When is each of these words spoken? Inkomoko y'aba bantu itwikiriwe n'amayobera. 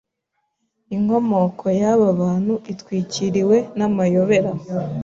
Inkomoko 0.95 1.65
y'aba 1.81 2.07
bantu 2.21 2.53
itwikiriwe 2.71 3.57
n'amayobera. 3.77 4.51